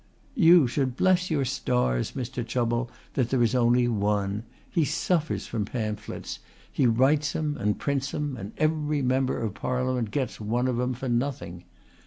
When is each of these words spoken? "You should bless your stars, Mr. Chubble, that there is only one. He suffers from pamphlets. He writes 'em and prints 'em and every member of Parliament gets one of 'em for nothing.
"You 0.33 0.65
should 0.65 0.95
bless 0.95 1.29
your 1.29 1.45
stars, 1.45 2.13
Mr. 2.13 2.43
Chubble, 2.43 2.89
that 3.13 3.29
there 3.29 3.43
is 3.43 3.53
only 3.53 3.87
one. 3.87 4.41
He 4.67 4.83
suffers 4.83 5.45
from 5.45 5.63
pamphlets. 5.63 6.39
He 6.71 6.87
writes 6.87 7.35
'em 7.35 7.55
and 7.59 7.77
prints 7.77 8.11
'em 8.11 8.35
and 8.35 8.51
every 8.57 9.03
member 9.03 9.37
of 9.39 9.53
Parliament 9.53 10.09
gets 10.09 10.41
one 10.41 10.67
of 10.67 10.79
'em 10.79 10.95
for 10.95 11.07
nothing. 11.07 11.65